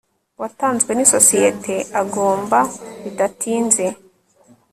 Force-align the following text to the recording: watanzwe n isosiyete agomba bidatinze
watanzwe 0.41 0.91
n 0.93 0.99
isosiyete 1.05 1.73
agomba 2.01 2.59
bidatinze 3.03 3.85